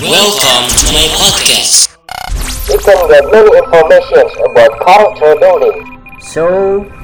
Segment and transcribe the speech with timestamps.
[0.00, 1.92] Welcome to my podcast.
[2.72, 5.76] You can get many information about character building.
[6.24, 6.44] So,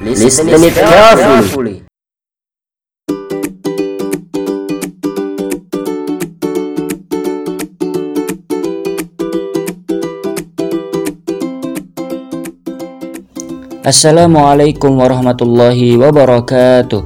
[0.01, 1.85] listen, it carefully.
[13.85, 17.01] Assalamualaikum warahmatullahi wabarakatuh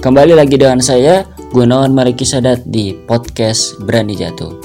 [0.00, 4.63] Kembali lagi dengan saya Gunawan Mariki Sadat di podcast Berani Jatuh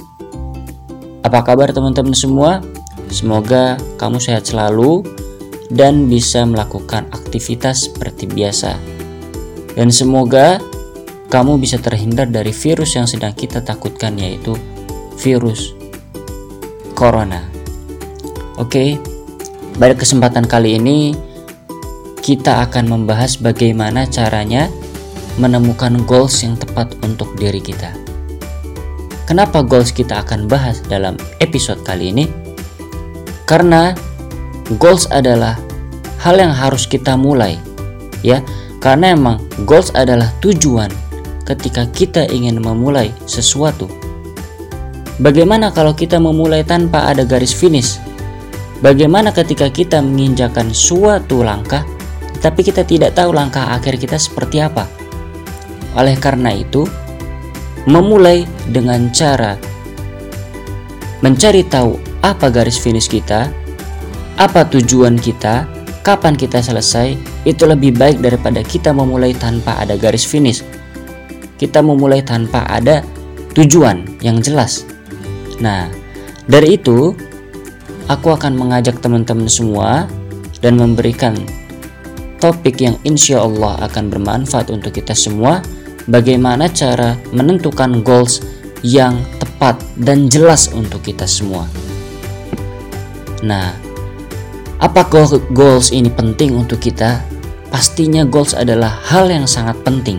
[1.19, 2.63] Apa kabar teman-teman semua?
[3.11, 5.03] Semoga kamu sehat selalu
[5.73, 8.77] dan bisa melakukan aktivitas seperti biasa
[9.73, 10.61] Dan semoga
[11.29, 14.57] kamu bisa terhindar dari virus yang sedang kita takutkan yaitu
[15.21, 15.73] virus
[16.97, 17.45] Corona
[18.59, 18.99] Oke,
[19.79, 21.15] pada kesempatan kali ini
[22.19, 24.67] kita akan membahas bagaimana caranya
[25.39, 28.08] menemukan goals yang tepat untuk diri kita.
[29.29, 32.25] Kenapa goals kita akan bahas dalam episode kali ini?
[33.45, 33.93] Karena
[34.81, 35.53] goals adalah
[36.17, 37.61] hal yang harus kita mulai,
[38.25, 38.41] ya.
[38.81, 39.37] Karena emang
[39.69, 40.89] goals adalah tujuan
[41.45, 43.85] ketika kita ingin memulai sesuatu.
[45.21, 48.01] Bagaimana kalau kita memulai tanpa ada garis finish?
[48.81, 51.85] Bagaimana ketika kita menginjakan suatu langkah
[52.41, 54.89] tapi kita tidak tahu langkah akhir kita seperti apa.
[55.93, 56.87] Oleh karena itu,
[57.89, 59.57] memulai dengan cara
[61.25, 63.49] mencari tahu apa garis finish kita,
[64.37, 65.65] apa tujuan kita,
[66.05, 67.17] kapan kita selesai,
[67.49, 70.61] itu lebih baik daripada kita memulai tanpa ada garis finish.
[71.57, 73.03] Kita memulai tanpa ada
[73.57, 74.85] tujuan yang jelas.
[75.59, 75.91] Nah,
[76.47, 77.11] dari itu,
[78.07, 80.07] aku akan mengajak teman-teman semua
[80.63, 81.35] dan memberikan
[82.39, 85.59] topik yang insya Allah akan bermanfaat untuk kita semua
[86.09, 88.41] bagaimana cara menentukan goals
[88.81, 91.69] yang tepat dan jelas untuk kita semua?
[93.45, 93.71] Nah
[94.81, 95.05] apa
[95.53, 97.21] goals ini penting untuk kita?
[97.69, 100.17] Pastinya goals adalah hal yang sangat penting.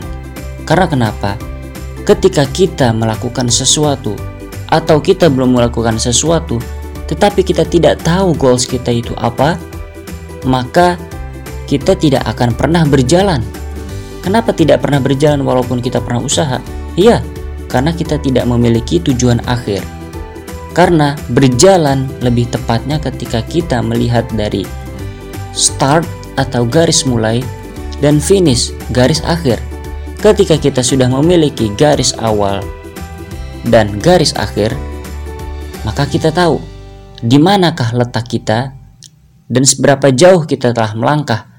[0.62, 1.34] Karena kenapa?
[2.06, 4.14] Ketika kita melakukan sesuatu
[4.70, 6.62] atau kita belum melakukan sesuatu
[7.10, 9.58] tetapi kita tidak tahu goals kita itu apa
[10.46, 10.94] maka
[11.66, 13.42] kita tidak akan pernah berjalan.
[14.20, 16.60] Kenapa tidak pernah berjalan walaupun kita pernah usaha?
[16.96, 17.24] Iya,
[17.72, 19.80] karena kita tidak memiliki tujuan akhir.
[20.76, 24.62] Karena berjalan lebih tepatnya ketika kita melihat dari
[25.56, 26.06] start
[26.38, 27.42] atau garis mulai
[27.98, 29.58] dan finish garis akhir.
[30.20, 32.60] Ketika kita sudah memiliki garis awal
[33.66, 34.76] dan garis akhir,
[35.82, 36.60] maka kita tahu
[37.24, 38.76] di manakah letak kita
[39.48, 41.49] dan seberapa jauh kita telah melangkah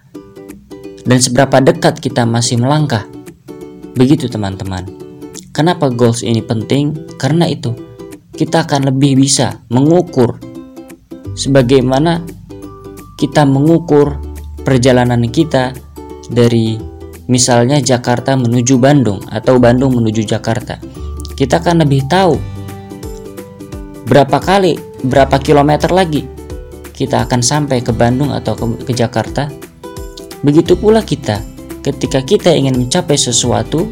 [1.06, 3.06] dan seberapa dekat kita masih melangkah.
[3.98, 4.88] Begitu teman-teman.
[5.52, 6.96] Kenapa goals ini penting?
[7.20, 7.76] Karena itu
[8.32, 10.40] kita akan lebih bisa mengukur
[11.36, 12.24] sebagaimana
[13.20, 14.18] kita mengukur
[14.64, 15.76] perjalanan kita
[16.32, 16.80] dari
[17.28, 20.80] misalnya Jakarta menuju Bandung atau Bandung menuju Jakarta.
[21.36, 22.34] Kita akan lebih tahu
[24.08, 26.24] berapa kali, berapa kilometer lagi
[27.02, 29.50] kita akan sampai ke Bandung atau ke, ke Jakarta
[30.42, 31.42] Begitu pula kita,
[31.86, 33.90] ketika kita ingin mencapai sesuatu,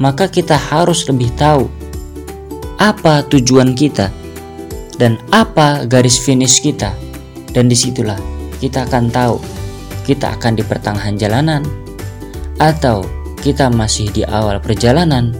[0.00, 1.68] maka kita harus lebih tahu
[2.80, 4.10] apa tujuan kita
[4.96, 6.92] dan apa garis finish kita.
[7.54, 8.18] Dan di situlah
[8.58, 9.38] kita akan tahu
[10.04, 11.64] kita akan di pertengahan jalanan
[12.60, 13.02] atau
[13.40, 15.32] kita masih di awal perjalanan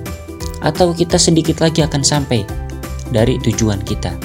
[0.64, 2.48] atau kita sedikit lagi akan sampai
[3.12, 4.16] dari tujuan kita.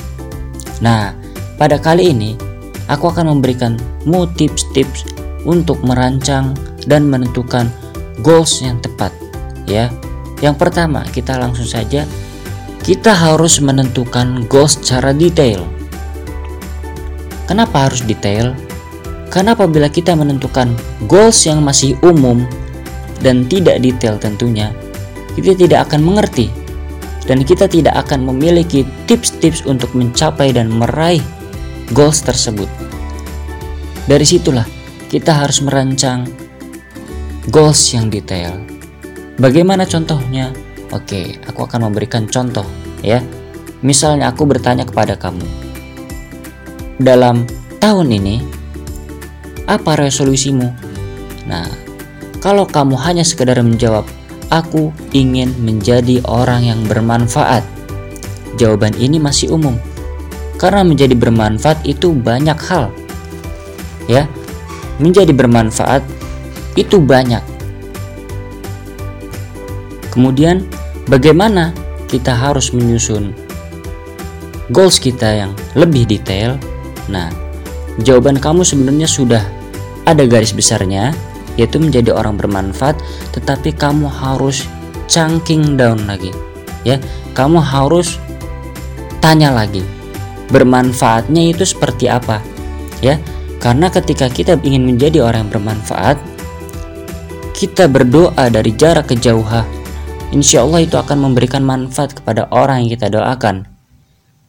[0.79, 1.11] Nah,
[1.59, 2.39] pada kali ini
[2.87, 3.75] aku akan memberikan
[4.07, 5.03] mu tips-tips
[5.49, 6.53] untuk merancang
[6.85, 7.65] dan menentukan
[8.21, 9.09] goals yang tepat
[9.65, 9.89] ya.
[10.39, 12.05] Yang pertama, kita langsung saja
[12.85, 15.65] kita harus menentukan goals secara detail.
[17.49, 18.53] Kenapa harus detail?
[19.33, 20.73] Karena apabila kita menentukan
[21.09, 22.45] goals yang masih umum
[23.21, 24.73] dan tidak detail tentunya,
[25.33, 26.49] kita tidak akan mengerti
[27.29, 31.21] dan kita tidak akan memiliki tips-tips untuk mencapai dan meraih
[31.93, 32.65] goals tersebut.
[34.09, 34.78] Dari situlah
[35.09, 36.29] kita harus merancang
[37.49, 38.61] goals yang detail.
[39.41, 40.53] Bagaimana contohnya?
[40.93, 42.65] Oke, aku akan memberikan contoh
[43.01, 43.17] ya.
[43.81, 45.47] Misalnya aku bertanya kepada kamu,
[46.99, 47.47] dalam
[47.79, 48.43] tahun ini
[49.65, 50.67] apa resolusimu?
[51.47, 51.65] Nah,
[52.43, 54.03] kalau kamu hanya sekedar menjawab,
[54.51, 57.63] aku ingin menjadi orang yang bermanfaat.
[58.59, 59.79] Jawaban ini masih umum.
[60.59, 62.91] Karena menjadi bermanfaat itu banyak hal.
[64.11, 64.27] Ya,
[64.99, 66.03] menjadi bermanfaat
[66.75, 67.41] itu banyak.
[70.11, 70.67] Kemudian,
[71.07, 71.71] bagaimana
[72.11, 73.31] kita harus menyusun
[74.69, 76.59] goals kita yang lebih detail,
[77.09, 77.33] nah
[78.05, 79.43] jawaban kamu sebenarnya sudah
[80.05, 81.13] ada garis besarnya,
[81.57, 82.97] yaitu menjadi orang bermanfaat,
[83.33, 84.65] tetapi kamu harus
[85.09, 86.33] chunking down lagi,
[86.85, 86.97] ya.
[87.37, 88.17] Kamu harus
[89.21, 89.85] tanya lagi,
[90.49, 92.41] bermanfaatnya itu seperti apa,
[93.01, 93.21] ya?
[93.59, 96.15] Karena ketika kita ingin menjadi orang yang bermanfaat,
[97.59, 99.67] kita berdoa dari jarak kejauhan,
[100.31, 103.67] insya Allah itu akan memberikan manfaat kepada orang yang kita doakan.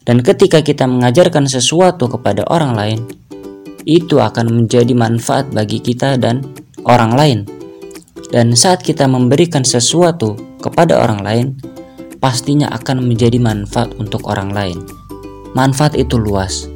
[0.07, 3.01] Dan ketika kita mengajarkan sesuatu kepada orang lain,
[3.83, 6.47] itu akan menjadi manfaat bagi kita dan
[6.87, 7.39] orang lain.
[8.31, 11.47] Dan saat kita memberikan sesuatu kepada orang lain,
[12.23, 14.79] pastinya akan menjadi manfaat untuk orang lain.
[15.59, 16.71] Manfaat itu luas,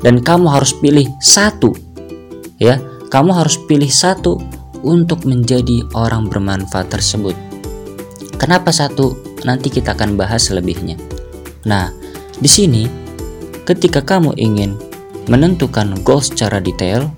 [0.00, 1.72] dan kamu harus pilih satu,
[2.60, 2.80] ya.
[3.10, 4.38] Kamu harus pilih satu
[4.86, 7.34] untuk menjadi orang bermanfaat tersebut.
[8.38, 9.18] Kenapa satu?
[9.42, 10.94] Nanti kita akan bahas selebihnya.
[11.66, 11.90] Nah,
[12.38, 12.86] di sini
[13.66, 14.78] ketika kamu ingin
[15.26, 17.10] menentukan goal secara detail,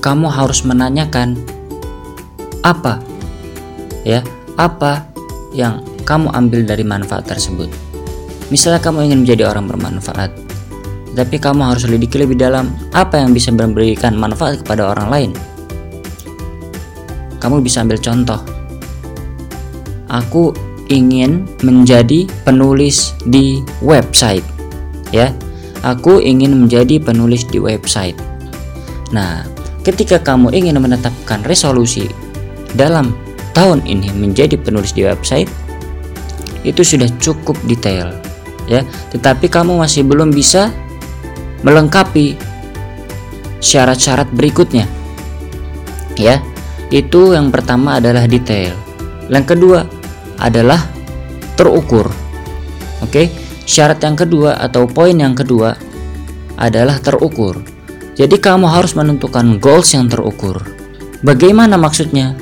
[0.00, 1.36] kamu harus menanyakan
[2.64, 3.04] apa
[4.02, 4.24] ya,
[4.56, 5.06] apa
[5.52, 7.91] yang kamu ambil dari manfaat tersebut.
[8.52, 10.28] Misalnya kamu ingin menjadi orang bermanfaat,
[11.16, 15.30] tapi kamu harus selidiki lebih dalam apa yang bisa memberikan manfaat kepada orang lain.
[17.40, 18.44] Kamu bisa ambil contoh.
[20.12, 20.52] Aku
[20.92, 24.44] ingin menjadi penulis di website.
[25.16, 25.32] Ya.
[25.80, 28.14] Aku ingin menjadi penulis di website.
[29.16, 29.48] Nah,
[29.80, 32.06] ketika kamu ingin menetapkan resolusi
[32.76, 33.16] dalam
[33.56, 35.48] tahun ini menjadi penulis di website,
[36.62, 38.14] itu sudah cukup detail
[38.70, 38.86] ya.
[39.14, 40.70] Tetapi kamu masih belum bisa
[41.62, 42.38] melengkapi
[43.62, 44.86] syarat-syarat berikutnya.
[46.18, 46.42] Ya,
[46.92, 48.74] itu yang pertama adalah detail.
[49.30, 49.80] Yang kedua
[50.36, 50.82] adalah
[51.56, 52.10] terukur.
[53.02, 53.30] Oke,
[53.64, 55.74] syarat yang kedua atau poin yang kedua
[56.58, 57.58] adalah terukur.
[58.12, 60.60] Jadi kamu harus menentukan goals yang terukur.
[61.24, 62.36] Bagaimana maksudnya?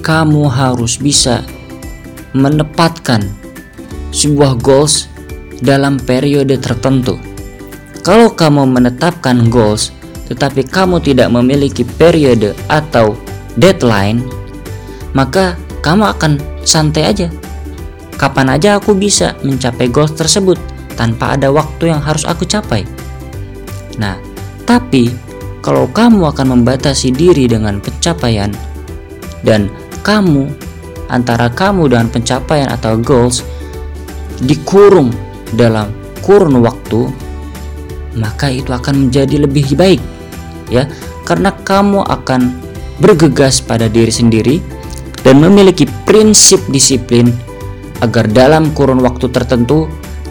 [0.00, 1.44] Kamu harus bisa
[2.32, 3.20] menempatkan
[4.10, 5.09] sebuah goals
[5.60, 7.20] dalam periode tertentu.
[8.00, 9.92] Kalau kamu menetapkan goals
[10.30, 13.18] tetapi kamu tidak memiliki periode atau
[13.58, 14.22] deadline,
[15.10, 17.28] maka kamu akan santai aja.
[18.14, 20.54] Kapan aja aku bisa mencapai goals tersebut
[20.94, 22.86] tanpa ada waktu yang harus aku capai.
[23.98, 24.20] Nah,
[24.68, 25.10] tapi
[25.64, 28.54] kalau kamu akan membatasi diri dengan pencapaian
[29.42, 29.66] dan
[30.06, 30.46] kamu
[31.10, 33.42] antara kamu dan pencapaian atau goals
[34.44, 35.10] dikurung
[35.54, 37.10] dalam kurun waktu
[38.18, 40.02] maka itu akan menjadi lebih baik
[40.70, 40.86] ya
[41.24, 42.54] karena kamu akan
[43.00, 44.56] bergegas pada diri sendiri
[45.24, 47.32] dan memiliki prinsip disiplin
[48.00, 49.88] agar dalam kurun waktu tertentu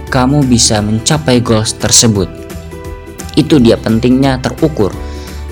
[0.10, 2.28] kamu bisa mencapai goals tersebut.
[3.38, 4.90] Itu dia pentingnya terukur.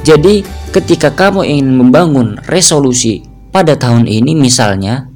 [0.02, 0.42] Jadi,
[0.74, 3.22] ketika kamu ingin membangun resolusi
[3.54, 5.08] pada tahun ini misalnya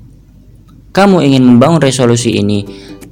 [0.94, 2.65] kamu ingin membangun resolusi ini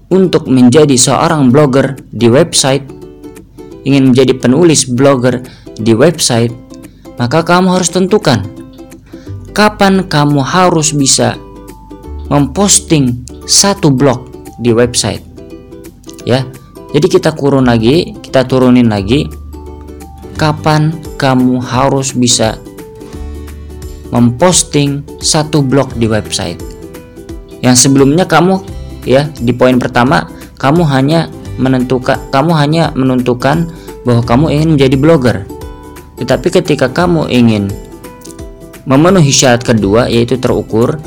[0.09, 2.99] untuk menjadi seorang blogger di website
[3.87, 5.41] ingin menjadi penulis blogger
[5.79, 6.51] di website,
[7.15, 8.43] maka kamu harus tentukan
[9.55, 11.35] kapan kamu harus bisa
[12.29, 14.29] memposting satu blog
[14.61, 15.23] di website.
[16.27, 16.45] Ya.
[16.89, 19.29] Jadi kita kurun lagi, kita turunin lagi
[20.39, 22.57] kapan kamu harus bisa
[24.09, 26.57] memposting satu blog di website.
[27.61, 30.27] Yang sebelumnya kamu ya di poin pertama
[30.59, 33.67] kamu hanya menentukan kamu hanya menentukan
[34.07, 35.37] bahwa kamu ingin menjadi blogger.
[36.19, 37.71] Tetapi ketika kamu ingin
[38.83, 40.99] memenuhi syarat kedua yaitu terukur,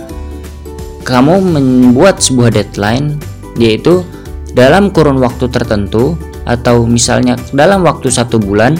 [1.04, 3.16] kamu membuat sebuah deadline
[3.56, 4.04] yaitu
[4.52, 8.76] dalam kurun waktu tertentu atau misalnya dalam waktu satu bulan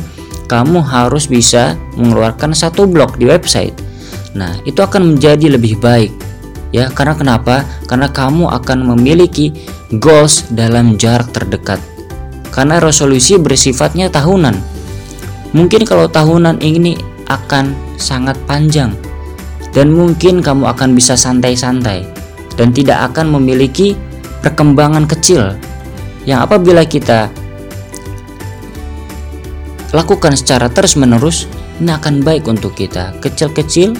[0.48, 3.72] kamu harus bisa mengeluarkan satu blog di website.
[4.32, 6.12] Nah, itu akan menjadi lebih baik
[6.72, 7.68] ya karena kenapa?
[7.86, 9.52] Karena kamu akan memiliki
[10.00, 11.78] goals dalam jarak terdekat.
[12.52, 14.56] Karena resolusi bersifatnya tahunan.
[15.52, 16.96] Mungkin kalau tahunan ini
[17.28, 18.92] akan sangat panjang.
[19.72, 22.04] Dan mungkin kamu akan bisa santai-santai.
[22.56, 23.96] Dan tidak akan memiliki
[24.44, 25.56] perkembangan kecil.
[26.28, 27.32] Yang apabila kita
[29.96, 31.48] lakukan secara terus-menerus
[31.80, 33.16] ini akan baik untuk kita.
[33.24, 33.96] Kecil-kecil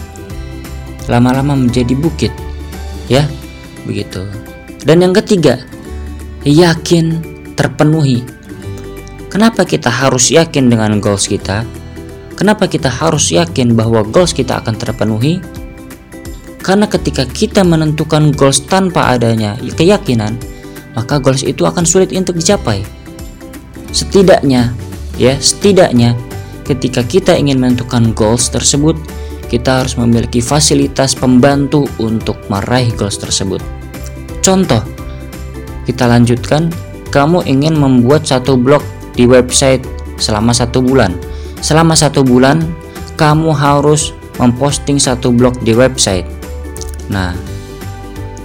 [1.09, 2.33] lama-lama menjadi bukit
[3.13, 3.29] ya
[3.85, 4.25] begitu.
[4.89, 5.61] Dan yang ketiga
[6.49, 7.21] yakin
[7.53, 8.25] terpenuhi.
[9.29, 11.65] Kenapa kita harus yakin dengan goals kita?
[12.37, 15.45] Kenapa kita harus yakin bahwa goals kita akan terpenuhi?
[16.65, 20.41] Karena ketika kita menentukan goals tanpa adanya keyakinan
[20.93, 22.85] maka goals itu akan sulit untuk dicapai.
[23.93, 24.73] Setidaknya,
[25.21, 26.17] ya, setidaknya
[26.65, 28.97] ketika kita ingin menentukan goals tersebut,
[29.53, 33.61] kita harus memiliki fasilitas pembantu untuk meraih goals tersebut.
[34.41, 34.81] Contoh,
[35.85, 36.73] kita lanjutkan,
[37.13, 38.81] kamu ingin membuat satu blog
[39.13, 39.85] di website
[40.17, 41.13] selama satu bulan.
[41.61, 42.65] Selama satu bulan,
[43.21, 46.25] kamu harus memposting satu blog di website.
[47.13, 47.37] Nah,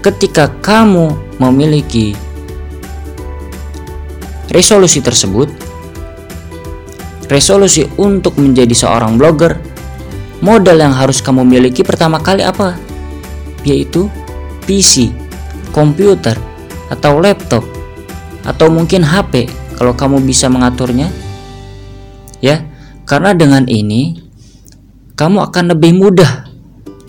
[0.04, 2.20] ketika kamu memiliki
[4.52, 5.48] resolusi tersebut,
[7.32, 9.56] resolusi untuk menjadi seorang blogger,
[10.42, 12.78] modal yang harus kamu miliki pertama kali apa?
[13.66, 14.08] Yaitu
[14.68, 15.10] PC,
[15.74, 16.38] komputer,
[16.88, 17.64] atau laptop,
[18.48, 21.12] atau mungkin HP kalau kamu bisa mengaturnya.
[22.40, 22.64] Ya,
[23.08, 24.22] karena dengan ini
[25.18, 26.46] kamu akan lebih mudah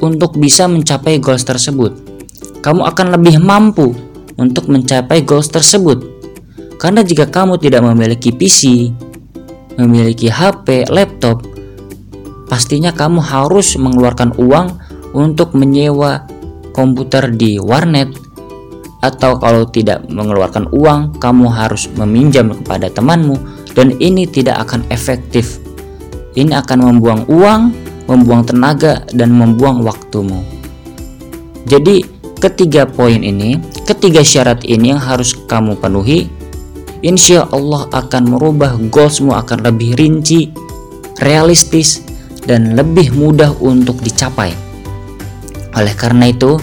[0.00, 1.92] untuk bisa mencapai goals tersebut.
[2.64, 3.94] Kamu akan lebih mampu
[4.38, 6.00] untuk mencapai goals tersebut.
[6.78, 8.90] Karena jika kamu tidak memiliki PC,
[9.74, 11.42] memiliki HP, laptop,
[12.48, 14.80] pastinya kamu harus mengeluarkan uang
[15.12, 16.24] untuk menyewa
[16.72, 18.12] komputer di warnet
[18.98, 23.38] atau kalau tidak mengeluarkan uang, kamu harus meminjam kepada temanmu
[23.78, 25.62] dan ini tidak akan efektif.
[26.34, 27.62] Ini akan membuang uang
[28.08, 30.40] membuang tenaga dan membuang waktumu.
[31.68, 32.02] Jadi,
[32.40, 36.32] ketiga poin ini, ketiga syarat ini yang harus kamu penuhi,
[37.04, 40.48] insya Allah akan merubah goalsmu akan lebih rinci,
[41.20, 42.07] realistis,
[42.48, 44.56] dan lebih mudah untuk dicapai.
[45.76, 46.56] Oleh karena itu,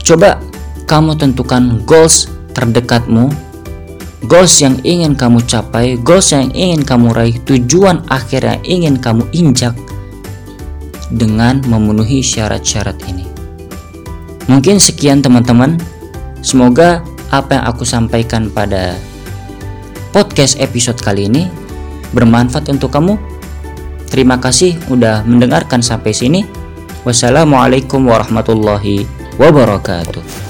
[0.00, 0.40] coba
[0.88, 3.28] kamu tentukan goals terdekatmu,
[4.24, 9.28] goals yang ingin kamu capai, goals yang ingin kamu raih, tujuan akhir yang ingin kamu
[9.36, 9.76] injak,
[11.12, 13.28] dengan memenuhi syarat-syarat ini.
[14.48, 15.76] Mungkin sekian teman-teman.
[16.44, 17.00] Semoga
[17.32, 18.92] apa yang aku sampaikan pada
[20.12, 21.48] podcast episode kali ini
[22.12, 23.33] bermanfaat untuk kamu.
[24.14, 26.46] Terima kasih udah mendengarkan sampai sini.
[27.02, 29.10] Wassalamualaikum warahmatullahi
[29.42, 30.43] wabarakatuh.